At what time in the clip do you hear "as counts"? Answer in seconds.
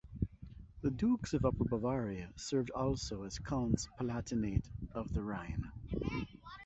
3.21-3.87